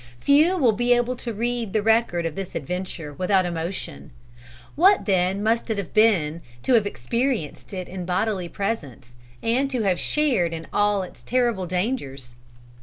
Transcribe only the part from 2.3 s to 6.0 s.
this adventure without emotion. What then must it have